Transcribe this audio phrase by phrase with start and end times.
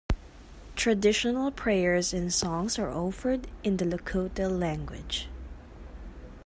[0.75, 5.27] Traditional prayers and songs are offered in the Lakota language.